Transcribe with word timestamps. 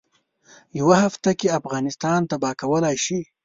یوه 0.79 0.95
هفته 1.05 1.29
کې 1.39 1.55
افغانستان 1.59 2.19
تباه 2.29 2.53
کولای 2.61 2.97
شي. 3.05 3.19